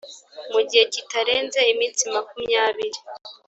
[0.51, 2.99] mu gihe kitarenze iminsi makumyabiri